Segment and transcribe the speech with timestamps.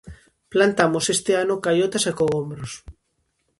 [0.53, 2.71] Plantamos este ano caiotas e cogombros.